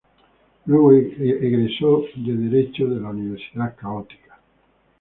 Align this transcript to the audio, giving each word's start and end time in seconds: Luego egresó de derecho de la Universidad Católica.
Luego 0.65 0.93
egresó 0.93 2.05
de 2.15 2.33
derecho 2.33 2.87
de 2.87 2.99
la 2.99 3.11
Universidad 3.11 3.75
Católica. 3.75 4.39